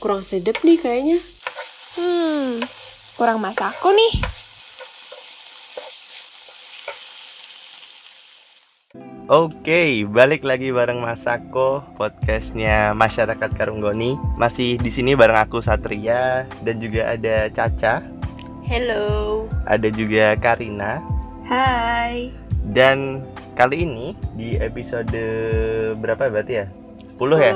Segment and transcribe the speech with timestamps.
[0.00, 1.20] kurang sedap nih kayaknya.
[2.00, 2.56] Hmm,
[3.20, 4.12] kurang masako nih.
[9.30, 14.18] Oke, balik lagi bareng Masako, podcastnya Masyarakat Karunggoni.
[14.34, 18.02] Masih di sini bareng aku Satria dan juga ada Caca,
[18.66, 19.46] Hello.
[19.70, 20.98] ada juga Karina.
[21.46, 22.34] Hai.
[22.74, 23.22] Dan
[23.54, 25.22] kali ini di episode
[26.02, 26.66] berapa berarti ya?
[27.14, 27.52] 10 ya?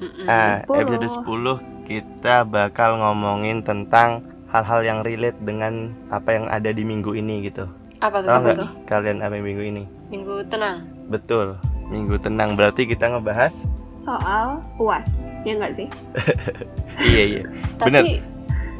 [0.00, 0.26] Mm-mm.
[0.30, 0.80] Ah, 10.
[0.80, 4.20] episode 10 kita bakal ngomongin tentang
[4.52, 7.64] hal-hal yang relate dengan apa yang ada di minggu ini gitu.
[8.04, 9.82] Apa tuh Tahu minggu kalian apa minggu ini?
[10.12, 10.84] Minggu tenang.
[11.08, 11.56] Betul,
[11.88, 13.56] minggu tenang berarti kita ngebahas.
[13.88, 15.88] Soal UAS, ya nggak sih?
[17.08, 17.42] iya iya,
[17.80, 18.04] bener.
[18.04, 18.12] Tapi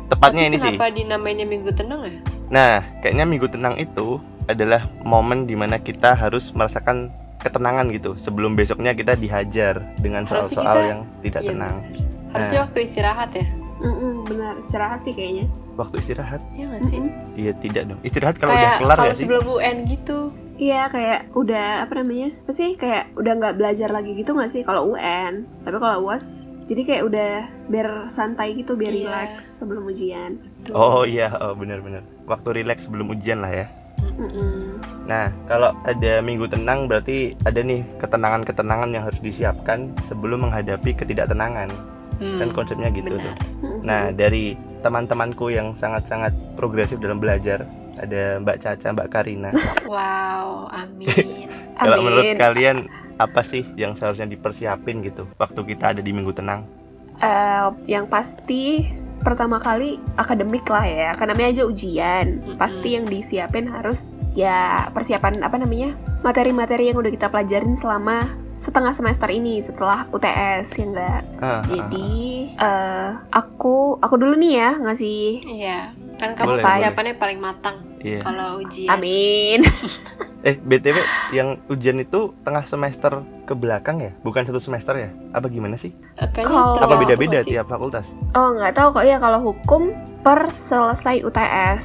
[0.08, 0.64] Tepatnya tapi ini sih.
[0.72, 2.16] kenapa dinamainnya minggu tenang ya?
[2.48, 4.16] Nah, kayaknya minggu tenang itu
[4.48, 7.12] adalah momen di mana kita harus merasakan
[7.44, 11.76] ketenangan gitu sebelum besoknya kita dihajar dengan soal-soal yang tidak iya, tenang.
[12.30, 12.64] Harusnya Nah.
[12.66, 13.46] waktu istirahat ya?
[13.78, 15.46] Mm-mm, benar, istirahat sih kayaknya.
[15.74, 16.42] Waktu istirahat?
[16.50, 16.98] Iya nggak sih?
[17.38, 18.00] Iya tidak dong.
[18.02, 19.22] Istirahat kalau udah kelar kalau ya sih.
[19.22, 20.18] sebelum UN gitu.
[20.58, 22.34] Iya kayak udah apa namanya?
[22.42, 25.46] Apa sih kayak udah nggak belajar lagi gitu nggak sih kalau UN?
[25.62, 27.30] Tapi kalau UAS jadi kayak udah
[27.70, 29.00] biar santai gitu, biar Iya.
[29.06, 30.36] relax sebelum ujian.
[30.74, 32.02] Oh iya, oh benar-benar.
[32.26, 33.66] Waktu rileks sebelum ujian lah ya.
[34.18, 34.76] Mm-mm.
[35.06, 41.70] Nah, kalau ada minggu tenang berarti ada nih ketenangan-ketenangan yang harus disiapkan sebelum menghadapi ketidaktenangan.
[42.18, 43.22] Hmm, Kan konsepnya gitu tuh.
[43.22, 43.36] benar.
[43.62, 43.80] Mm-mm.
[43.86, 47.62] Nah, dari teman-temanku yang sangat-sangat progresif dalam belajar,
[47.98, 49.50] ada Mbak Caca, Mbak Karina.
[49.88, 51.48] Wow, amin.
[51.78, 56.62] Kalau menurut kalian apa sih yang seharusnya dipersiapin gitu waktu kita ada di minggu tenang?
[57.18, 58.86] Eh, yang pasti
[59.18, 65.42] pertama kali akademik lah ya karena namanya aja ujian pasti yang disiapin harus ya persiapan
[65.42, 71.20] apa namanya materi-materi yang udah kita pelajarin selama setengah semester ini setelah UTS ya enggak
[71.38, 72.10] Ah, jadi
[72.52, 75.78] eh aku aku dulu nih ya ngasih Iya,
[76.16, 78.18] kan kamu Boleh, persiapannya paling matang iya.
[78.18, 78.90] kalau ujian.
[78.90, 79.62] amin
[80.40, 80.94] Eh, BTW
[81.32, 83.10] yang ujian itu tengah semester
[83.42, 84.14] ke belakang ya?
[84.22, 85.10] Bukan satu semester ya?
[85.34, 85.90] Apa gimana sih?
[86.14, 88.06] Eh, Kayaknya Kalau- Apa beda-beda tiap fakultas?
[88.32, 89.90] oh nggak tahu kok ya kalau hukum
[90.28, 91.84] per selesai UTS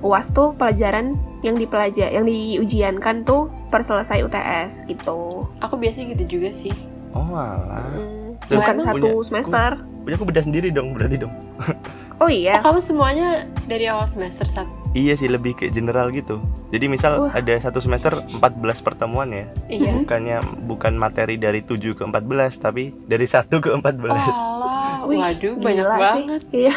[0.00, 1.12] UAS tuh pelajaran
[1.44, 6.72] yang dipelajar yang diujiankan tuh per selesai UTS gitu Aku biasa gitu juga sih.
[7.12, 7.92] Oh alah.
[7.92, 9.70] Hmm, bukan satu punya- semester.
[10.08, 11.34] Punya aku beda sendiri dong berarti dong.
[12.22, 12.62] Oh iya.
[12.62, 14.70] Oh, kamu semuanya dari awal semester satu.
[14.94, 16.38] Iya sih lebih kayak general gitu.
[16.70, 17.34] Jadi misal Wah.
[17.34, 19.50] ada satu semester 14 pertemuan ya.
[19.66, 20.06] Iya.
[20.06, 20.38] Bukannya
[20.70, 24.06] bukan materi dari 7 ke 14 tapi dari 1 ke 14.
[24.14, 25.98] Alah, Wih, waduh banyak gila sih.
[25.98, 26.42] banget.
[26.54, 26.74] Iya.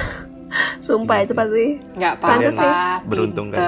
[0.81, 1.37] Sumpah itu sih.
[1.37, 1.65] pasti.
[1.97, 3.07] Nggak Pantes apa-apa.
[3.09, 3.59] Beruntung kan?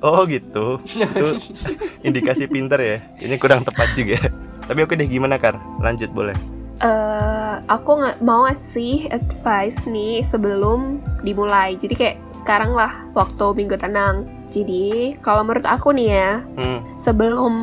[0.00, 0.80] Oh gitu.
[0.84, 1.28] Itu
[2.06, 2.98] indikasi pinter ya.
[3.20, 4.18] Ini kurang tepat juga.
[4.64, 5.60] Tapi oke deh gimana Kar?
[5.82, 6.36] Lanjut boleh.
[6.80, 11.76] Eh, aku nggak mau ngasih advice nih sebelum dimulai.
[11.76, 14.24] Jadi kayak sekarang lah waktu minggu tenang.
[14.50, 16.82] Jadi kalau menurut aku nih ya, Hmm.
[16.98, 17.54] sebelum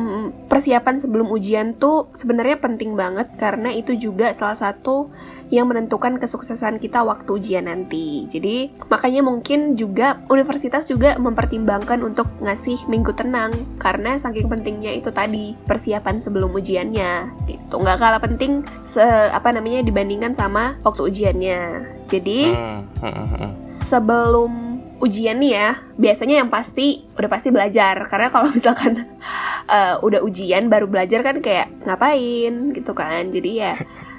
[0.48, 5.12] persiapan sebelum ujian tuh sebenarnya penting banget karena itu juga salah satu
[5.48, 8.28] yang menentukan kesuksesan kita waktu ujian nanti.
[8.28, 15.08] Jadi makanya mungkin juga universitas juga mempertimbangkan untuk ngasih minggu tenang karena saking pentingnya itu
[15.08, 17.32] tadi persiapan sebelum ujiannya.
[17.48, 19.00] Itu nggak kalah penting se
[19.32, 21.60] apa namanya dibandingkan sama waktu ujiannya.
[22.08, 23.52] Jadi Hmm, hmm, hmm, hmm.
[23.64, 24.52] sebelum
[24.98, 28.04] ujian nih ya, biasanya yang pasti udah pasti belajar.
[28.06, 29.06] Karena kalau misalkan
[29.66, 33.30] eh, udah ujian baru belajar kan kayak ngapain gitu kan.
[33.30, 33.74] Jadi ya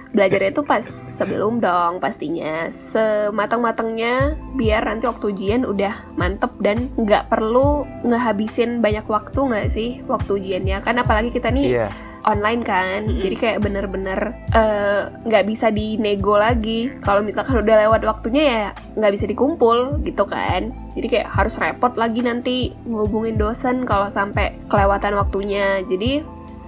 [0.09, 2.65] belajarnya itu pas sebelum dong pastinya.
[2.73, 10.01] Sematang-matangnya biar nanti waktu ujian udah mantep dan nggak perlu ngehabisin banyak waktu nggak sih
[10.09, 10.81] waktu ujiannya.
[10.81, 12.08] Kan apalagi kita nih Iya.
[12.25, 13.07] Online kan.
[13.07, 13.21] Mm-mm.
[13.21, 14.19] jadi kayak bener-bener
[14.51, 16.91] eh, nggak bisa dinego lagi.
[17.03, 20.71] Kalau misalkan udah lewat waktunya ya nggak bisa dikumpul gitu kan.
[20.97, 25.85] Jadi kayak harus repot lagi nanti ngubungin dosen kalau sampai kelewatan waktunya.
[25.87, 26.25] Jadi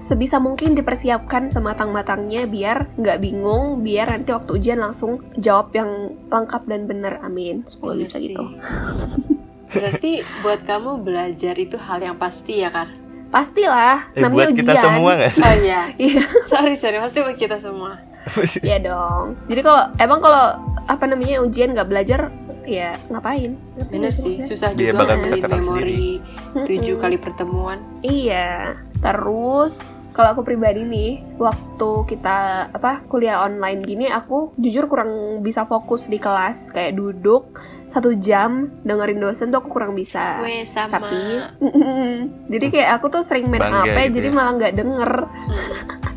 [0.07, 6.63] sebisa mungkin dipersiapkan sematang-matangnya biar nggak bingung biar nanti waktu ujian langsung jawab yang lengkap
[6.67, 7.19] dan bener.
[7.23, 7.63] Amin.
[7.67, 8.45] Semoga Bener bisa gitu.
[9.71, 13.00] Berarti buat kamu belajar itu hal yang pasti ya, Kar?
[13.31, 15.33] Pastilah Eh namanya buat ujian kita semua nggak?
[15.39, 15.81] Oh iya.
[16.03, 16.23] Iya.
[16.43, 16.97] sorry, sorry.
[16.99, 17.91] Pasti buat kita semua.
[18.67, 19.33] Iya dong.
[19.49, 20.45] Jadi kalau emang kalau
[20.85, 22.29] apa namanya ujian nggak belajar
[22.69, 23.57] ya ngapain?
[23.57, 26.21] Ngerti Bener sih, susah Dia juga keteteran memori
[26.53, 27.81] tujuh kali pertemuan.
[28.05, 28.77] Iya.
[29.01, 35.65] Terus kalau aku pribadi nih, waktu kita apa kuliah online gini, aku jujur kurang bisa
[35.65, 37.57] fokus di kelas, kayak duduk
[37.91, 40.39] satu jam dengerin dosen tuh aku kurang bisa.
[40.39, 41.01] Gue sama.
[41.01, 41.19] Tapi,
[42.53, 44.35] jadi kayak aku tuh sering main Bangga HP, gitu jadi ya.
[44.35, 45.11] malah nggak denger.
[45.27, 46.10] Hmm.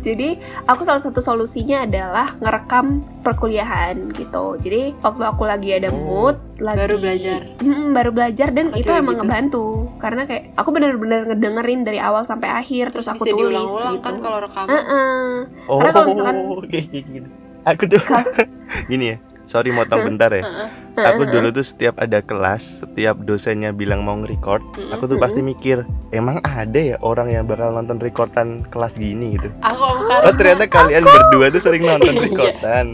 [0.00, 0.28] Jadi
[0.64, 2.86] aku salah satu solusinya adalah ngerekam
[3.20, 4.56] perkuliahan gitu.
[4.56, 7.40] Jadi waktu aku lagi ada Oh, mood, lagi baru belajar.
[7.58, 9.22] Mm, baru belajar dan Aku itu emang gitu.
[9.22, 9.64] ngebantu
[9.96, 14.00] karena kayak aku bener-bener ngedengerin dari awal sampai akhir terus, Terus aku bisa tulis gitu.
[14.00, 14.68] kan kalau rekaman.
[14.68, 15.28] Heeh.
[15.66, 16.40] Oh, Karena kalau misalkan-
[16.72, 17.28] kayak gitu.
[17.60, 18.00] Aku tuh
[18.90, 19.16] gini ya.
[19.50, 20.46] Sorry motong bentar ya.
[20.94, 24.62] Aku dulu tuh setiap ada kelas, setiap dosennya bilang mau nge-record,
[24.94, 25.82] aku tuh pasti mikir,
[26.14, 29.50] emang ada ya orang yang bakal nonton recordan kelas gini gitu.
[29.66, 32.22] Aku Oh ternyata kalian berdua tuh sering nonton Iya.
[32.22, 32.86] recordan.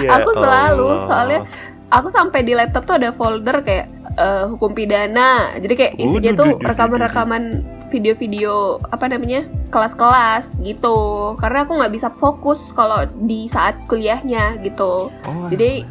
[0.00, 0.08] Iya.
[0.16, 1.04] Aku selalu, Allah.
[1.04, 1.40] soalnya
[1.90, 5.58] Aku sampai di laptop tuh ada folder kayak eh, hukum pidana.
[5.58, 7.42] Jadi kayak isinya tuh rekaman-rekaman
[7.90, 8.52] video-video
[8.84, 10.96] apa namanya kelas-kelas gitu.
[11.36, 15.10] Karena aku nggak bisa fokus kalau di saat kuliahnya gitu.
[15.10, 15.84] Oh, Jadi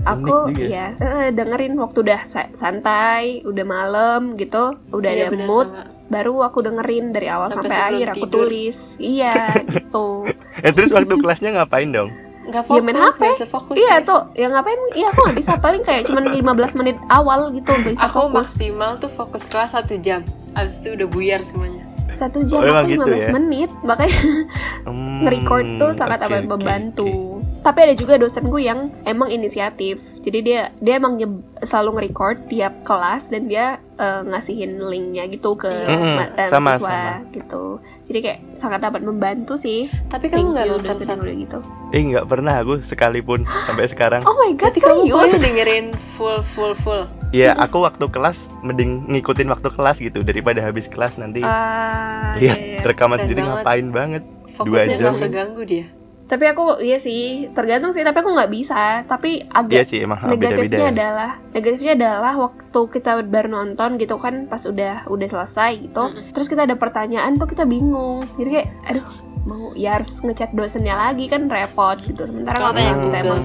[0.00, 5.46] aku ya eh, dengerin waktu udah sa- santai, udah malam gitu, udah Iya, ada bener,
[5.46, 5.84] mood, sama.
[6.08, 8.46] baru aku dengerin dari awal Sampai sampai, akhir aku tidur.
[8.46, 8.78] tulis.
[8.96, 9.34] Iya,
[9.74, 10.24] gitu.
[10.56, 12.08] Eh terus waktu kelasnya ngapain dong?
[12.42, 13.20] Nggak Ya, main fokus, HP.
[13.20, 13.96] nggak bisa fokus Iya ya.
[14.02, 14.80] tuh, ya ngapain?
[14.90, 18.34] Iya aku nggak bisa paling kayak cuman 15 menit awal gitu bisa Aku fokus.
[18.48, 20.24] maksimal tuh fokus kelas satu jam.
[20.52, 21.84] Abis itu udah buyar semuanya.
[22.10, 23.30] Satu jam Oh, aku gitu 15 ya?
[23.32, 24.18] menit, makanya
[24.84, 27.08] Hmm, nge-record tuh sangat amat oke, membantu.
[27.38, 27.60] oke.
[27.60, 30.00] Tapi ada juga dosenku yang emang inisiatif.
[30.20, 31.16] Jadi dia dia emang
[31.60, 37.20] selalu nge-record tiap kelas dan dia eh, ngasihin linknya gitu ke ma- eh, sama, siswa
[37.80, 38.08] gitu.
[38.10, 39.86] Jadi kayak sangat dapat membantu sih.
[40.06, 41.22] Tapi kamu nggak nonton satu.
[41.22, 41.58] udah gitu.
[41.90, 44.20] Eh nggak pernah aku sekalipun sampai sekarang.
[44.22, 45.32] Oh my god, Berarti kamu serius?
[45.38, 47.04] dengerin full full full.
[47.30, 52.58] Ya aku waktu kelas mending ngikutin waktu kelas gitu daripada habis kelas nanti Ah, lihat
[52.58, 52.82] iya, iya.
[52.82, 53.54] rekaman sendiri banget.
[53.56, 54.22] ngapain banget.
[54.50, 55.14] Fokusnya jam.
[55.14, 55.86] nggak keganggu dia.
[56.30, 58.06] Tapi aku iya sih, tergantung sih.
[58.06, 59.02] Tapi aku nggak bisa.
[59.04, 60.92] Tapi Iya agak sih emang negatifnya ya.
[60.94, 66.30] adalah negatifnya adalah waktu kita baru nonton gitu kan pas udah udah selesai gitu Mm-mm.
[66.30, 69.06] terus kita ada pertanyaan tuh kita bingung jadi kayak aduh
[69.48, 73.16] mau ya harus ngechat dosennya lagi kan repot gitu sementara Kalau kita Google.
[73.20, 73.40] emang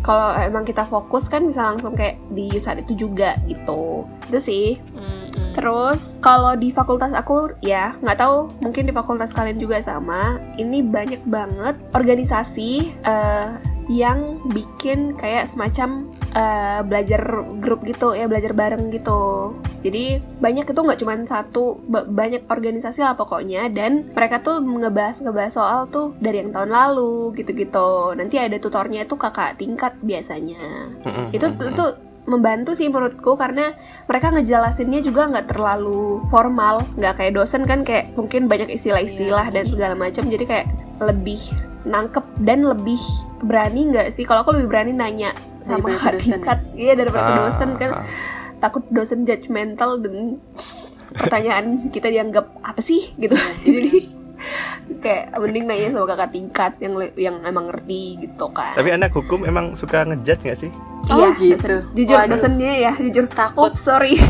[0.00, 4.66] kalau emang kita fokus kan bisa langsung kayak di saat itu juga gitu itu sih
[4.96, 5.52] Mm-mm.
[5.52, 10.40] Terus kalau di fakultas aku ya nggak tahu mungkin di fakultas kalian juga sama.
[10.56, 12.70] Ini banyak banget organisasi
[13.04, 13.48] eh,
[13.92, 17.20] yang bikin kayak semacam eh, belajar
[17.60, 19.52] grup gitu ya belajar bareng gitu.
[19.82, 20.04] Jadi
[20.38, 25.52] banyak itu nggak cuma satu ba- banyak organisasi lah pokoknya dan mereka tuh ngebahas ngebahas
[25.52, 27.90] soal tuh dari yang tahun lalu gitu-gitu.
[28.14, 30.62] Nanti ada tutornya itu kakak tingkat biasanya
[31.30, 31.84] itu itu
[32.22, 33.74] membantu sih menurutku karena
[34.06, 39.52] mereka ngejelasinnya juga nggak terlalu formal nggak kayak dosen kan kayak mungkin banyak istilah-istilah Iya.
[39.52, 40.66] dan segala macam jadi kayak
[41.02, 41.42] lebih
[41.82, 43.02] nangkep dan lebih
[43.42, 46.34] berani nggak sih kalau aku lebih berani nanya sama kakak dosen ya?
[46.38, 48.04] tingkat iya daripada ke Ah, dosen kan ah.
[48.62, 50.38] Takut dosen judgmental dan
[51.12, 53.90] pertanyaan kita dianggap apa sih gitu Iya jadi
[54.96, 59.42] kayak mending nanya sama kakak tingkat yang yang emang ngerti gitu kan Tapi anak hukum
[59.42, 60.70] emang suka ngejudge nggak sih?
[61.04, 61.54] Oh, iya, gitu.
[61.56, 62.30] dosen- jujur Waduh.
[62.32, 63.68] dosennya ya, jujur Takut.
[63.68, 64.14] Oops, sorry.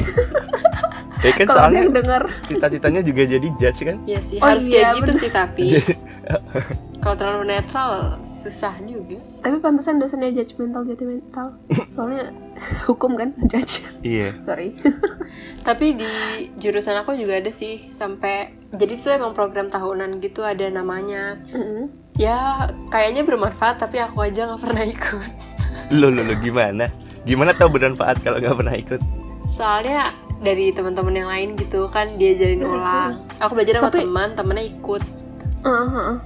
[1.22, 2.22] Ya kan Kalau ada soalnya yang denger.
[2.44, 3.96] cita-citanya juga jadi judge kan?
[4.02, 5.22] Iya sih, Oh harus iya, kayak gitu bener.
[5.22, 5.66] sih tapi
[7.02, 9.18] kalau terlalu netral susah juga.
[9.42, 11.58] Tapi pantesan dosennya judgmental, judgmental.
[11.92, 12.30] Soalnya
[12.88, 13.82] hukum kan, judge.
[14.00, 14.38] Iya.
[14.40, 14.78] Sorry.
[15.66, 16.12] Tapi di
[16.56, 21.42] jurusan aku juga ada sih sampai jadi itu emang program tahunan gitu ada namanya.
[21.50, 21.90] Mm-mm.
[22.14, 25.30] Ya kayaknya bermanfaat tapi aku aja nggak pernah ikut.
[25.90, 26.86] Lo lo lo gimana?
[27.24, 29.00] Gimana tahu bermanfaat kalau nggak pernah ikut?
[29.42, 30.06] Soalnya
[30.38, 32.78] dari teman-teman yang lain gitu kan diajarin Mm-mm.
[32.78, 33.12] ulang.
[33.42, 35.02] Aku belajar sama Tapi- teman, temennya ikut.
[35.62, 36.18] Uh-huh.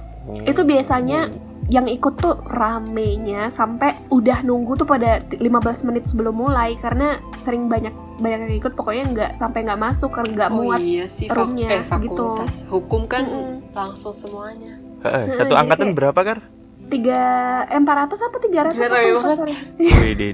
[0.43, 1.29] Itu biasanya
[1.67, 5.51] yang ikut tuh ramenya sampai udah nunggu tuh pada t- 15
[5.83, 10.31] menit sebelum mulai karena sering banyak banyak yang ikut pokoknya nggak sampai nggak masuk karena
[10.33, 10.79] nggak Oh muat.
[10.79, 13.67] iya sih, roomnya, eh fakultas hukum kan Mm-mm.
[13.71, 14.79] langsung semuanya.
[14.99, 16.39] Heeh, Heeh, satu jadi angkatan kayak- berapa kar?
[16.87, 17.21] Tiga,
[17.67, 19.37] eh, 400 apa 300 Gila, apa lupa, banget.
[19.37, 19.55] sorry.
[19.77, 20.33] Widih,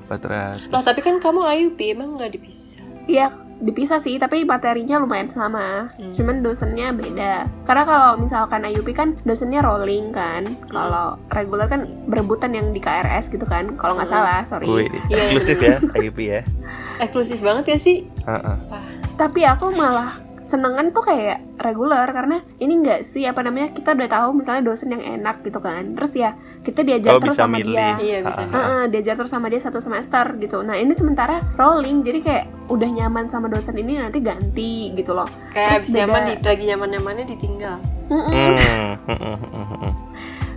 [0.00, 0.64] 400.
[0.66, 2.80] Loh tapi kan kamu IUP emang nggak dipisah.
[3.04, 3.28] Iya,
[3.60, 5.92] dipisah sih, tapi materinya lumayan sama.
[5.92, 6.12] Hmm.
[6.12, 7.44] Cuman dosennya beda.
[7.62, 10.44] Karena kalau misalkan IUP kan dosennya rolling kan.
[10.44, 10.64] Hmm.
[10.66, 13.68] Kalau reguler kan berebutan yang di KRS gitu kan.
[13.72, 14.16] Kalau nggak Hmm.
[14.16, 14.66] salah, sorry.
[14.66, 16.40] Widih, Iya, eksklusif ya, IUP ya.
[17.02, 17.96] Eksklusif banget ya sih.
[18.22, 18.56] Heeh.
[19.14, 20.08] Tapi aku malah
[20.40, 24.90] senengan tuh kayak reguler karena ini enggak sih apa namanya kita udah tahu misalnya dosen
[24.90, 25.94] yang enak gitu kan.
[25.94, 27.70] Terus ya kita diajar Oh, terus bisa sama milih.
[27.70, 27.90] dia.
[27.96, 28.42] Iya bisa.
[28.42, 28.50] Bisa.
[28.50, 30.60] Heeh, diajar terus sama dia satu semester gitu.
[30.60, 35.26] Nah ini sementara rolling, jadi kayak udah nyaman sama dosen ini nanti ganti gitu loh.
[35.50, 37.76] Kayak Terus abis nyaman beda- di, lagi nyaman nyamannya ditinggal.
[38.06, 38.54] Hmm.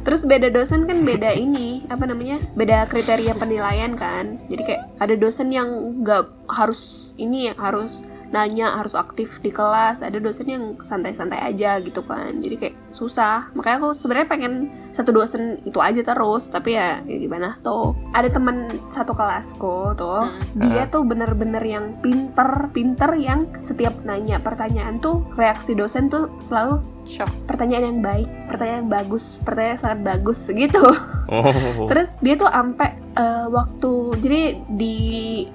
[0.03, 4.37] Terus beda dosen kan beda ini apa namanya beda kriteria penilaian kan.
[4.47, 5.67] Jadi kayak ada dosen yang
[5.99, 8.03] nggak harus ini ya harus
[8.33, 12.41] nanya harus aktif di kelas ada dosen yang santai-santai aja gitu kan.
[12.41, 13.53] Jadi kayak susah.
[13.53, 14.53] Makanya aku sebenarnya pengen
[14.93, 17.93] satu dosen itu aja terus tapi ya, ya gimana tuh.
[18.13, 20.69] Ada teman satu kelasku tuh Hmm.
[20.69, 26.77] dia tuh bener-bener yang pinter pinter yang setiap nanya pertanyaan tuh reaksi dosen tuh selalu
[27.05, 27.29] shock.
[27.49, 30.83] pertanyaan yang baik pertanyaan yang bagus pertanyaan yang sangat bagus gitu.
[31.29, 31.89] Oh.
[31.89, 34.95] Terus dia tuh sampai eh, waktu jadi di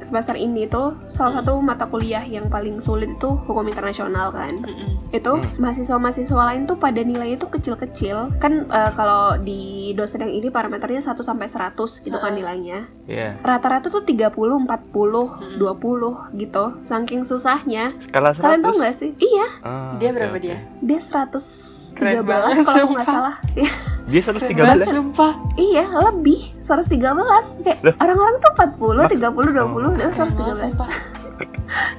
[0.00, 4.54] semester ini tuh salah satu mata kuliah yang paling sulit itu hukum internasional kan.
[4.56, 5.10] Mm-mm.
[5.10, 5.46] Itu Hmm.
[5.58, 8.36] mahasiswa-mahasiswa lain tuh pada nilainya tuh kecil-kecil.
[8.36, 9.60] Kan eh, kalau di
[9.90, 12.36] dosen yang ini parameternya 1 sampai 100 gitu kan Ah.
[12.36, 12.78] nilainya.
[13.04, 13.40] Iya.
[13.40, 15.56] Rata-rata tuh 30, 40, Hmm.
[15.56, 16.76] 20 gitu.
[16.82, 17.96] Saking susahnya.
[18.00, 18.38] Skala 100.
[18.38, 19.10] Kalian tau gak sih?
[19.18, 20.40] Iya, Ah, dia berapa oke.
[20.40, 23.34] dia dia 113 Keren banget, kalau nggak salah.
[24.08, 24.56] Dia Keren 113.
[24.58, 27.60] banget, sumpah Iya, lebih 113.
[27.60, 27.94] Kayak Loh?
[27.98, 29.92] orang-orang tuh 40, 30, 20, Oh.
[29.92, 30.60] dia Keren banget, 113.
[30.64, 30.90] sumpah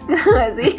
[0.36, 0.72] Gak sih?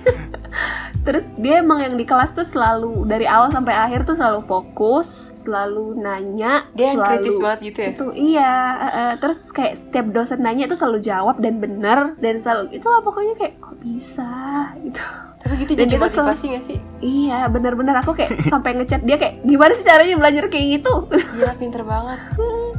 [1.00, 5.08] Terus dia emang yang di kelas tuh selalu dari awal sampai akhir tuh selalu fokus,
[5.32, 10.06] selalu nanya, dia yang selalu kritis banget gitu ya itu iya eh, terus kayak setiap
[10.10, 14.28] dosen nanya tuh selalu jawab dan bener dan selalu itu lah pokoknya kayak kok bisa
[14.76, 15.00] gitu
[15.40, 16.78] tapi gitu Dan jadi selalu- motivasi gak sih?
[17.00, 17.97] Iya bener-bener.
[17.97, 20.92] Aku kayak sampai ngechat dia kayak gimana sih caranya belajar kayak gitu?
[21.09, 22.18] Gila pinter banget.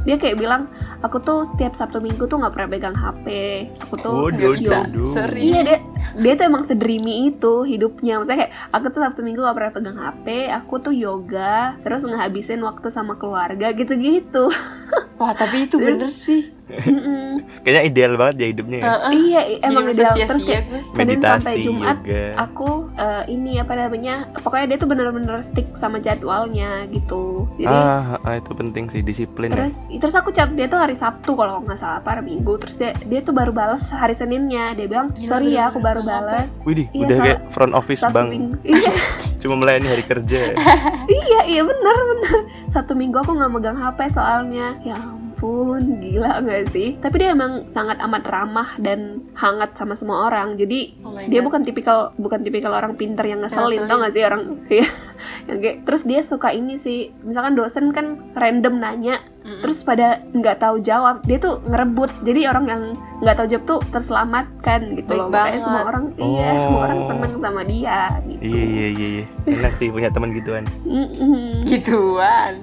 [0.02, 3.26] Dia kayak bilang aku tuh setiap sabtu minggu tuh nggak pernah pegang hp
[3.80, 4.78] aku tuh Waduh, nggak bisa.
[5.08, 5.42] sorry.
[5.44, 5.78] Iya dia
[6.16, 8.18] dia tuh emang sedreamy itu hidupnya.
[8.18, 12.62] Maksudnya kayak aku tuh sabtu minggu gak pernah pegang hp aku tuh yoga terus ngehabisin
[12.62, 14.54] waktu sama keluarga gitu-gitu.
[15.18, 16.50] Wah tapi itu bener sih.
[17.62, 18.86] Kayaknya ideal banget ya hidupnya ya.
[18.88, 19.12] Heeh.
[19.16, 20.82] iya Jadi emang bisa ideal terus kayak gue.
[20.92, 22.24] Senin sampai Jumat yoga.
[22.36, 27.46] aku eh, ini apa namanya pokoknya dia tuh bener-bener stick sama jadwalnya gitu.
[27.56, 29.56] Jadi Ah, ah, itu penting sih disiplin ya.
[29.62, 32.58] terus terus aku chat dia tuh hari Sabtu kalau nggak salah apa hari Minggu.
[32.58, 34.74] Terus dia dia tuh baru balas hari Seninnya.
[34.74, 38.28] Dia bilang Gila, sorry ya aku baru balas Widih, Iya, udah kayak front office bang,
[38.66, 38.92] iya.
[39.38, 40.54] Cuma melayani hari kerja.
[41.22, 42.38] iya iya bener bener.
[42.70, 44.74] Satu minggu aku nggak megang HP soalnya.
[44.82, 44.98] Ya
[45.42, 47.02] ampun gila nggak sih?
[47.02, 50.54] Tapi dia emang sangat amat ramah dan hangat sama semua orang.
[50.54, 51.50] Jadi Oh dia God.
[51.50, 53.90] bukan tipikal bukan tipikal orang pinter yang ngeselin Ngeselin.
[53.90, 54.42] tau gak sih orang?
[55.50, 57.10] Yang kayak terus dia suka ini sih.
[57.26, 59.60] Misalkan dosen kan random nanya Mm-mm.
[59.60, 62.82] terus pada nggak tahu jawab dia tuh ngerebut jadi orang yang
[63.20, 65.62] nggak tahu jawab tuh terselamatkan gitu Baik loh makanya banget.
[65.64, 67.08] semua orang iya semua orang Oh.
[67.08, 69.26] seneng sama dia gitu Iya iya iya iya.
[69.48, 70.64] Enak sih punya teman gituan.
[70.84, 71.62] Mm-mm.
[71.64, 72.54] gituan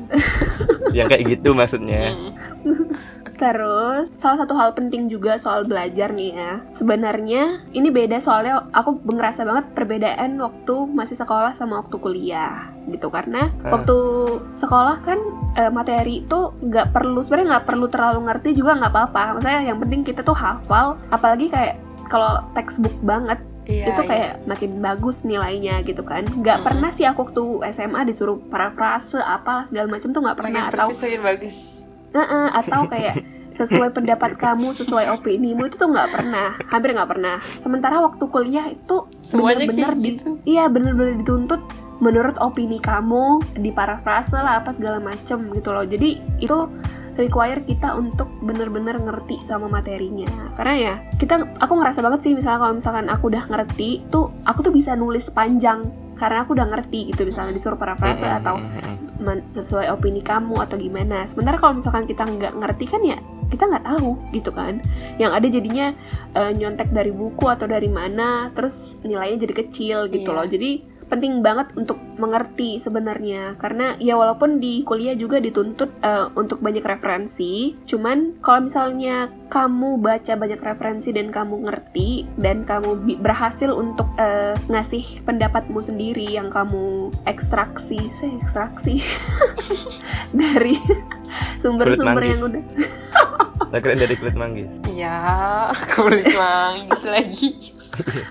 [0.90, 2.02] Yang kayak gitu maksudnya.
[2.11, 2.30] Mm.
[3.38, 6.52] Terus salah satu hal penting juga soal belajar nih ya.
[6.71, 13.09] Sebenarnya ini beda soalnya aku ngerasa banget perbedaan waktu masih sekolah sama waktu kuliah gitu
[13.09, 13.78] karena Ah.
[13.78, 13.97] waktu
[14.54, 15.18] sekolah kan
[15.54, 19.23] eh, materi itu nggak perlu sebenarnya nggak perlu terlalu ngerti juga nggak apa-apa.
[19.35, 24.09] Maksudnya yang penting kita tuh hafal, apalagi kayak kalau textbook banget Iya, itu iya.
[24.09, 26.25] kayak makin bagus nilainya gitu kan.
[26.25, 26.64] Nggak Mm.
[26.64, 30.88] pernah sih aku waktu SMA disuruh parafrase apalah segala macam tuh nggak makin pernah atau
[30.88, 31.57] persis makin bagus
[32.15, 33.21] Heeh, atau kayak
[33.59, 37.37] sesuai pendapat kamu, sesuai opinimu itu tuh nggak pernah, hampir nggak pernah.
[37.59, 41.59] Sementara waktu kuliah itu kayak di, gitu iya bener-bener dituntut
[41.99, 45.83] menurut opini kamu, diparafrase lah apa segala macem gitu loh.
[45.83, 46.71] Jadi itu
[47.19, 50.31] require kita untuk bener-bener ngerti sama materinya.
[50.55, 54.62] Karena ya kita, aku ngerasa banget sih misalnya kalau misalkan aku udah ngerti, tuh aku
[54.62, 58.62] tuh bisa nulis panjang karena aku udah ngerti gitu misalnya disuruh parafrase atau
[59.50, 61.26] sesuai opini kamu atau gimana.
[61.26, 64.78] Sementara kalau misalkan kita nggak ngerti kan ya kita nggak tahu gitu kan.
[65.16, 65.87] Yang ada jadinya
[66.34, 70.37] eh, nyontek dari buku atau dari mana, terus nilainya jadi kecil gitu Iya.
[70.37, 70.46] loh.
[70.46, 70.70] Jadi
[71.09, 73.57] penting banget untuk mengerti sebenarnya.
[73.57, 79.99] Karena ya walaupun di kuliah juga dituntut eh, untuk banyak referensi cuman kalau misalnya kamu
[79.99, 86.53] baca banyak referensi dan kamu ngerti dan kamu berhasil untuk eh, ngasih pendapatmu sendiri yang
[86.53, 89.00] kamu ekstraksi saya ekstraksi
[90.41, 90.77] dari
[91.62, 92.62] sumber-sumber yang udah
[93.68, 94.68] Lah keren dari kulit manggis.
[94.88, 95.16] iya
[95.94, 97.48] kulit manggis lagi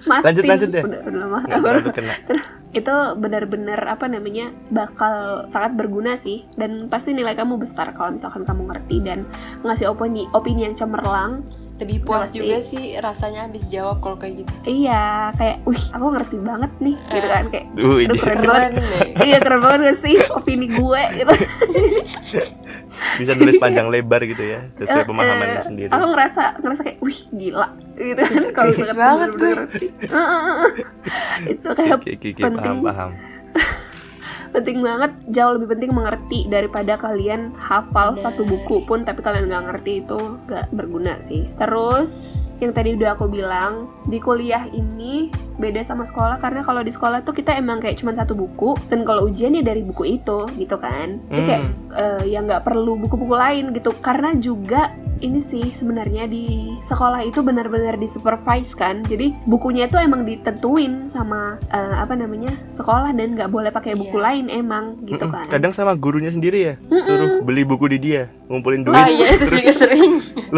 [0.10, 0.84] masting Lanjut, lanjut deh.
[0.84, 2.14] udah, udah lama Nggak kena.
[2.78, 8.44] itu benar-benar apa namanya bakal sangat berguna sih dan pasti nilai kamu besar kalau misalkan
[8.44, 9.24] kamu ngerti dan
[9.64, 11.42] ngasih opini opini yang cemerlang
[11.78, 12.38] lebih puas Pasti.
[12.38, 16.96] juga sih rasanya habis jawab kalau kayak gitu iya kayak wih aku ngerti banget nih
[17.04, 17.32] gitu Eh.
[17.32, 21.34] kan kayak Uh, Aduh, keren keren deh iya keren banget gak sih opini gue gitu
[23.18, 25.90] Bisa nulis panjang lebar gitu ya, sesuai Eh, pemahaman eh, sendiri.
[25.92, 29.88] aku ngerasa ngerasa kayak wih gila gitu kan kalau banget ngerti.
[30.02, 30.70] Eh.
[31.48, 32.58] itu kayak Oke, oke, oke, penting.
[32.58, 33.12] paham, paham.
[34.58, 39.66] Penting banget jauh lebih penting mengerti daripada kalian hafal satu buku pun tapi kalian nggak
[39.70, 41.46] ngerti itu nggak berguna sih.
[41.62, 45.30] Terus yang tadi udah aku bilang di kuliah ini
[45.62, 49.06] beda sama sekolah karena kalau di sekolah tuh kita emang kayak cuma satu buku dan
[49.06, 51.22] kalau ujian ya dari buku itu gitu kan.
[51.30, 53.94] Jadi kayak eh, ya nggak perlu buku-buku lain gitu.
[54.02, 56.46] Karena juga ini sih sebenarnya di
[56.80, 63.12] sekolah itu benar-benar disupervise kan jadi bukunya itu emang ditentuin sama eh, apa namanya sekolah
[63.12, 64.24] dan nggak boleh pakai buku Iya.
[64.24, 65.36] lain emang gitu Mm-mm.
[65.36, 67.04] kan Kadang sama gurunya sendiri ya, Mm-mm.
[67.04, 68.94] suruh beli buku di dia, ngumpulin duit.
[68.94, 70.18] Ah iya itu juga sering.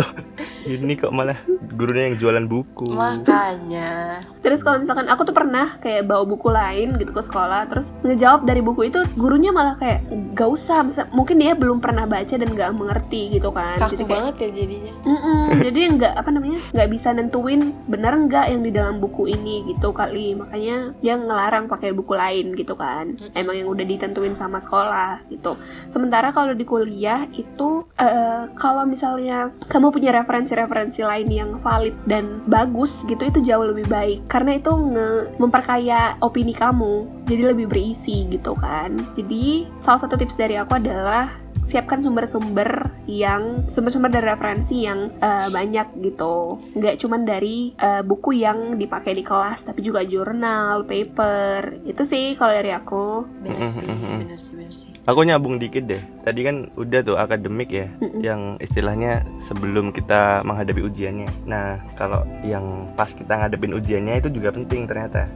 [0.62, 1.40] Ini kok malah
[1.72, 2.94] gurunya yang jualan buku.
[2.94, 4.22] Makanya.
[4.40, 8.44] Terus kalau misalkan aku tuh pernah kayak bawa buku lain gitu ke sekolah, terus ngejawab
[8.44, 12.50] dari buku itu gurunya malah kayak gak usah, Misal- mungkin dia belum pernah baca dan
[12.50, 13.78] gak mengerti gitu kan.
[13.78, 14.94] Kaku Jadi kayak banget ya jadinya.
[15.06, 19.74] Mm-mm, jadi nggak apa namanya nggak bisa nentuin benar nggak yang di dalam buku ini
[19.74, 20.34] gitu kali.
[20.36, 23.18] Makanya dia ngelarang pakai buku lain gitu kan.
[23.34, 25.56] Emang yang udah ditentuin sama sekolah gitu.
[25.90, 32.44] Sementara kalau di kuliah itu eh, kalau misalnya kamu punya referensi-referensi lain yang valid dan
[32.46, 34.26] bagus gitu itu jauh lebih baik.
[34.28, 37.08] Karena itu nge- memperkaya opini kamu.
[37.30, 38.98] Jadi lebih berisi gitu kan.
[39.14, 41.30] Jadi salah satu tips dari aku adalah
[41.66, 48.40] siapkan sumber-sumber yang sumber-sumber dari referensi yang eh, banyak gitu nggak cuman dari eh, buku
[48.40, 53.00] yang dipakai di kelas tapi juga jurnal paper itu sih kalau dari aku
[53.40, 54.18] Bener sih, Mm-mm.
[54.26, 54.92] bener sih, bener sih.
[55.08, 56.02] Aku nyambung dikit deh.
[56.26, 58.22] Tadi kan udah tuh akademik ya, Mm-mm.
[58.22, 61.30] yang istilahnya sebelum kita menghadapi ujiannya.
[61.48, 65.28] Nah, kalau yang pas kita ngadepin ujiannya itu juga penting ternyata.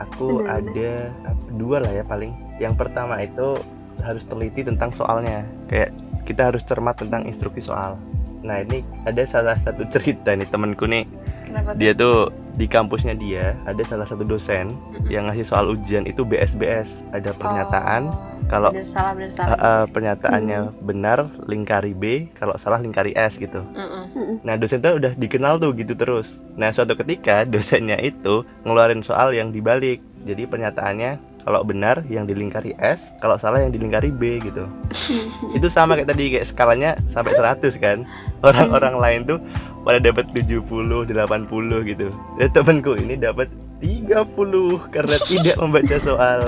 [0.00, 0.90] Aku Benar, ada
[1.56, 2.32] dua lah ya paling.
[2.60, 3.56] Yang pertama itu
[4.00, 5.44] harus teliti tentang soalnya.
[5.66, 5.90] Kayak
[6.24, 7.96] kita harus cermat tentang instruksi soal.
[8.40, 11.04] Nah ini ada salah satu cerita nih temenku nih
[11.44, 11.78] Kenapa tuh?
[11.78, 12.18] dia tuh
[12.56, 14.72] di kampusnya dia ada salah satu dosen
[15.06, 19.56] yang ngasih soal ujian itu BSBS ada pernyataan Oh, kalau bener salah, bener uh, salah.
[19.56, 23.60] uh, pernyataannya benar lingkari B kalau salah lingkari S gitu.
[23.70, 24.40] Mm-mm.
[24.40, 29.30] nah dosen tuh udah dikenal tuh gitu terus nah suatu ketika dosennya itu ngeluarin soal
[29.30, 34.64] yang dibalik jadi pernyataannya kalau benar yang dilingkari S kalau salah yang dilingkari B gitu
[35.56, 38.04] itu sama kayak tadi kayak skalanya sampai 100 kan
[38.46, 39.38] orang-orang lain tuh
[39.84, 40.60] pada dapat 70
[41.08, 43.48] 80 gitu dan temanku ini dapat
[43.80, 46.40] 30 karena tidak membaca soal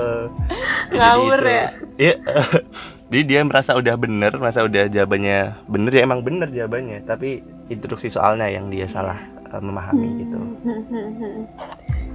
[0.93, 1.65] Ngawur ya.
[1.97, 2.15] Iya.
[3.13, 8.09] Jadi dia merasa udah bener, merasa udah jawabannya bener ya emang bener jawabannya, tapi instruksi
[8.09, 9.17] soalnya yang dia salah
[9.53, 10.37] eh, memahami gitu.
[10.65, 11.45] Hmm.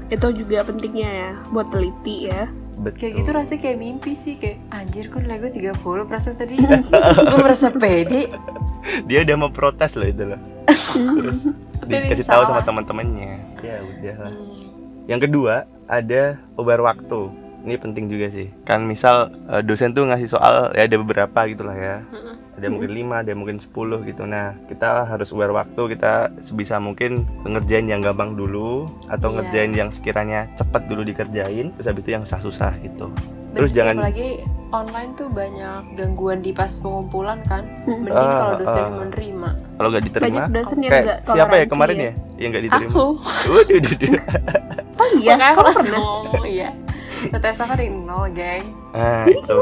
[0.09, 2.99] itu juga pentingnya ya buat teliti ya Betul.
[2.99, 6.55] Kayak gitu rasanya kayak mimpi sih Kayak anjir kok nilai gue 30 Perasaan tadi
[7.31, 8.31] Gue merasa pede
[9.11, 10.41] Dia udah mau protes loh itu loh.
[11.89, 13.33] Dikasih tahu sama teman-temannya.
[13.65, 14.33] Ya udah lah.
[14.33, 14.69] Hmm.
[15.09, 15.55] Yang kedua
[15.89, 17.33] ada ubar waktu.
[17.65, 18.49] Ini penting juga sih.
[18.65, 21.97] Kan misal eh, dosen tuh ngasih soal ya ada beberapa gitu lah ya.
[22.13, 22.48] Mm-mm.
[22.59, 24.23] Ada mungkin 5, ada mungkin 10 gitu.
[24.27, 29.35] Nah, kita harus aware waktu, kita sebisa mungkin ngerjain yang gampang dulu atau Iya.
[29.39, 33.15] ngerjain yang sekiranya cepat dulu dikerjain, terus habis itu yang susah-susah gitu.
[33.55, 34.29] Terus sih, jangan- apalagi
[34.69, 38.05] online tuh banyak gangguan di pas pengumpulan kan Hmm.
[38.05, 38.85] Mending Ah, kalau dosen ah.
[38.85, 42.49] yang menerima Kalau nggak diterima, banyak dosen yang kayak nggak siapa ya kemarin ya, yang
[42.53, 42.91] nggak diterima?
[42.93, 43.07] Aku
[43.49, 43.81] Waduh,
[44.99, 46.69] oh iya pernah ngomong Iya
[47.21, 49.59] TTS dari nol geng Ah, itu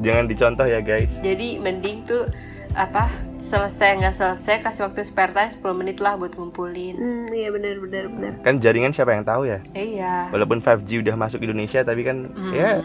[0.00, 1.10] jangan dicontoh ya guys.
[1.20, 2.28] Jadi mending tuh
[2.70, 7.50] apa selesai nggak selesai kasih waktu spare time 10 menit lah buat ngumpulin Hmm, iya
[7.50, 8.32] benar benar benar.
[8.40, 9.58] Kan jaringan siapa yang tahu ya?
[9.72, 12.52] iya Walaupun 5G udah masuk Indonesia, tapi kan Hmm.
[12.52, 12.78] ya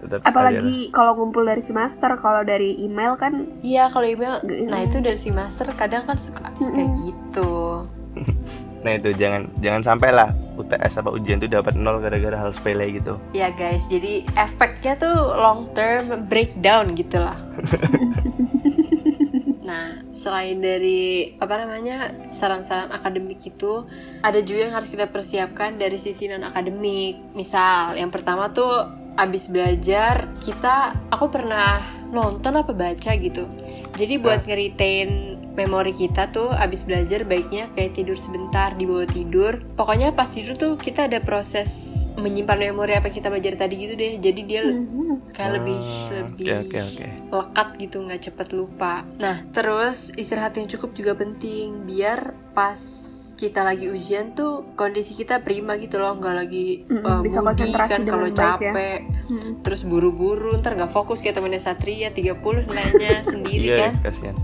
[0.00, 0.22] tetap.
[0.22, 4.66] Apalagi kalau ngumpul dari semester, kalau dari email kan iya kalau email Mm.
[4.68, 7.82] nah itu dari si master kadang kan suka kayak gitu
[8.82, 12.88] Nah itu jangan jangan sampai lah UTS apa ujian tuh dapat nol gara-gara hal sepele
[12.92, 13.16] gitu.
[13.32, 17.36] ya guys jadi efeknya tuh long term breakdown gitu lah
[19.62, 23.86] Nah, selain dari apa namanya saran-saran akademik itu,
[24.20, 27.32] ada juga yang harus kita persiapkan dari sisi non akademik.
[27.32, 31.78] Misal, yang pertama tuh abis belajar kita, aku pernah
[32.12, 33.48] nonton apa baca gitu.
[33.96, 39.60] Jadi buat nge-retain memori kita tuh abis belajar baiknya kayak tidur sebentar di bawah tidur.
[39.76, 43.94] Pokoknya pas tidur tuh kita ada proses menyimpan memori apa yang kita belajar tadi gitu
[43.94, 44.16] deh.
[44.16, 45.32] Jadi dia Mhm.
[45.32, 47.06] kayak lebih Ah, lebih Oke oke oke.
[47.32, 48.94] lekat gitu nggak cepet lupa.
[49.16, 52.80] Nah terus istirahat yang cukup juga penting biar pas
[53.42, 57.66] kita lagi ujian tuh kondisi kita prima gitu loh nggak lagi Mm-mm, uh, bisa moody
[57.66, 58.42] konsentrasi kan dengan kalau baik ya.
[58.46, 59.64] capek Hmm.
[59.64, 64.36] terus buru-buru ntar nggak fokus kayak temennya Satria 30 nilainya sendiri Iya kan kasihan.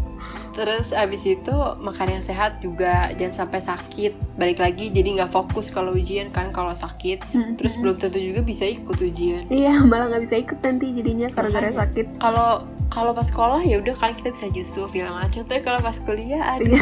[0.55, 4.13] Terus abis itu makan yang sehat juga jangan sampai sakit.
[4.35, 7.23] Balik lagi jadi nggak fokus kalau ujian kan kalau sakit.
[7.31, 7.55] Hmm.
[7.55, 9.47] Terus belum tentu juga bisa ikut ujian.
[9.47, 11.71] Iya, malah nggak bisa ikut nanti jadinya Makanya.
[11.77, 12.07] sakit.
[12.19, 15.97] Kalau kalau pas sekolah ya udah kan kita bisa nyusul film macam tapi kalau pas
[16.03, 16.81] kuliah aduh.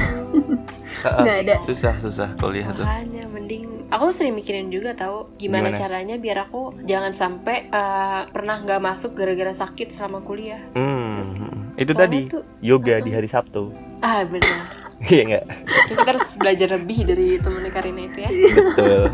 [0.96, 1.54] Nggak ada.
[1.66, 2.86] susah susah kuliah tuh.
[2.86, 5.78] Makanya mending aku tuh sering mikirin juga tahu gimana, Gimana?
[5.78, 10.62] caranya biar aku jangan sampai eh, pernah nggak masuk gara-gara sakit selama kuliah.
[10.78, 11.26] Hmm,
[11.74, 13.74] itu Soalnya tadi tuh yoga di hari Sabtu.
[14.00, 15.44] Ah benar iya nggak?
[15.92, 18.30] Kita harus belajar lebih dari temennya Karina itu ya.
[18.32, 19.04] Betul.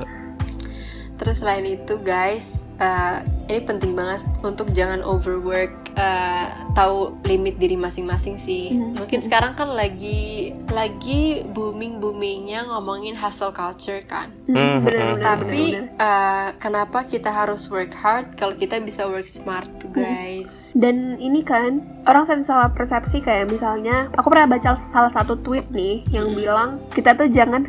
[1.23, 7.75] Terus selain itu guys, eh, ini penting banget untuk jangan overwork, eh, tahu limit diri
[7.75, 8.73] masing-masing sih.
[8.73, 8.97] Hmm.
[8.97, 14.33] Mungkin sekarang kan lagi lagi booming boomingnya ngomongin hustle culture kan.
[14.45, 16.01] Hmm, Hmm, bener, hmm, bener, Tapi bener, bener.
[16.01, 20.01] eh, kenapa kita harus work hard kalau kita bisa work smart tuh Hmm.
[20.01, 20.73] guys?
[20.73, 25.69] Dan ini kan orang sering salah persepsi kayak misalnya aku pernah baca salah satu tweet
[25.69, 27.69] nih yang bilang kita tuh jangan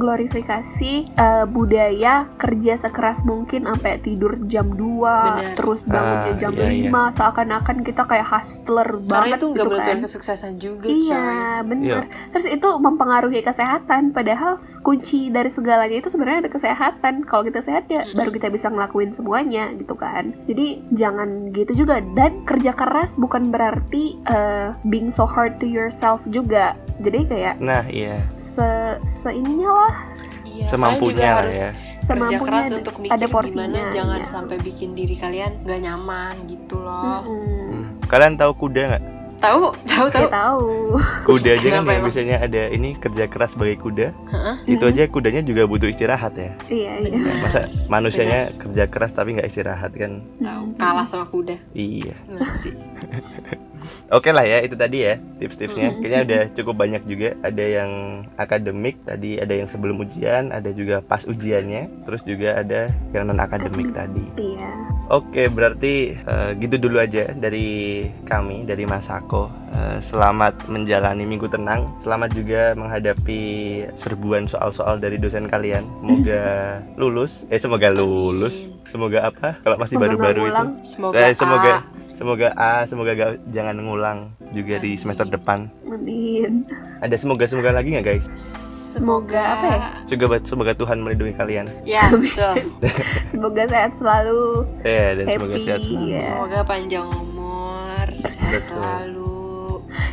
[0.00, 5.54] mengglorifikasi eh, budaya kerja sekeras mungkin sampai tidur jam 2 Bener.
[5.54, 7.10] terus bangunnya Ah, jam iya, 5
[7.50, 9.96] seakan-akan kita kayak hustler Karena banget itu gitu kan.
[10.06, 11.02] kesuksesan juga coy.
[11.02, 11.26] Iya,
[11.66, 12.02] benar.
[12.30, 14.14] Terus itu mempengaruhi kesehatan.
[14.14, 17.26] Padahal kunci dari segalanya itu sebenarnya ada kesehatan.
[17.26, 18.14] Kalau kita sehat ya Mm-mm.
[18.14, 20.30] baru kita bisa ngelakuin semuanya gitu kan.
[20.46, 21.98] Jadi jangan gitu juga.
[22.14, 26.78] Dan kerja keras bukan berarti uh, being so hard to yourself juga.
[27.02, 29.96] Jadi kayak nah iya se seininya lah,
[30.44, 31.70] Iya, semampunya lah harus ya
[32.12, 33.66] kerja keras ada- untuk ada mikir porsinya.
[33.66, 34.28] gimana jangan ya.
[34.28, 37.20] sampai bikin diri kalian nggak nyaman gitu loh.
[37.22, 37.68] Mm-mm.
[37.70, 37.84] Hmm.
[38.06, 39.04] kalian tahu kuda nggak
[39.40, 40.20] Tahu, tahu, tahu.
[40.20, 40.68] Ya tahu.
[41.24, 42.04] kuda aja kan yang emang?
[42.04, 44.54] biasanya ada ini kerja keras sebagai kuda Heeh.
[44.68, 47.18] itu aja kudanya juga butuh istirahat ya Iya, iya.
[47.40, 51.56] masa manusianya kerja keras tapi nggak istirahat kan Tahu, kalah sama kuda.
[51.72, 52.12] iya?
[54.10, 57.90] Oke lah ya itu tadi ya tips-tipsnya kayaknya udah cukup banyak juga ada yang
[58.36, 63.38] akademik tadi ada yang sebelum ujian ada juga pas ujiannya terus juga ada yang non
[63.38, 63.96] akademik Abis.
[63.96, 64.22] tadi
[64.52, 64.68] Iya.
[65.10, 71.86] Oke berarti eh, gitu dulu aja dari kami dari Masako Eh, selamat menjalani minggu tenang.
[72.02, 73.42] Selamat juga menghadapi
[73.94, 75.86] serbuan soal-soal dari dosen kalian.
[76.02, 76.42] Semoga
[77.00, 77.46] lulus.
[77.46, 78.66] Eh semoga lulus.
[78.90, 79.54] Semoga apa?
[79.62, 80.66] Kalau masih baru-baru itu.
[80.82, 81.78] Semoga, Eh, semoga A.
[82.18, 84.18] semoga A semoga gak, jangan ngulang
[84.50, 85.70] juga di semester depan.
[85.86, 86.66] Amin.
[86.98, 88.26] ada semoga semoga lagi nggak guys
[88.90, 89.78] Semoga apa ya?
[90.04, 92.74] semoga semoga Tuhan melindungi kalian Ya, betul.
[93.30, 94.66] Semoga sehat selalu.
[94.82, 96.08] eh dan semoga Happy, sehat selalu.
[96.08, 96.20] ya.
[96.20, 99.38] Semoga panjang umur, sehat selalu.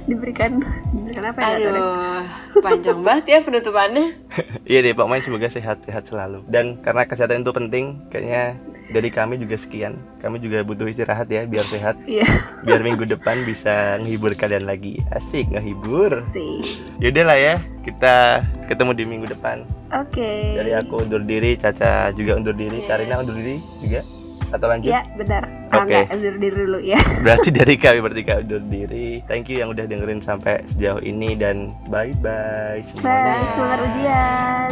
[0.05, 0.51] Diberikan
[0.89, 1.47] diberikan apa ya?
[1.59, 2.21] Aduh,
[2.61, 4.05] panjang banget ya penutupannya.
[4.69, 8.55] iya deh pokoknya semoga sehat sehat selalu dan karena kesehatan itu penting kayaknya
[8.87, 12.23] dari kami juga sekian kami juga butuh istirahat ya biar sehat Iya.
[12.61, 16.83] biar minggu depan bisa menghibur kalian lagi asik ngehibur Sih.
[16.97, 20.55] yaudah lah ya kita ketemu di minggu depan Oke.
[20.55, 22.87] dari aku undur diri Caca juga undur diri Yes.
[22.87, 24.01] Karina undur diri juga
[24.47, 25.43] atau lanjut Ya, benar.
[25.67, 25.91] Oke.
[25.91, 26.95] enggak, undur diri dulu ya.
[27.27, 29.19] Berarti dari kami bertiga undur diri.
[29.27, 33.35] Thank you yang udah dengerin sampai sejauh ini dan bye bye semuanya.
[33.35, 34.71] Bye, semangat ujian.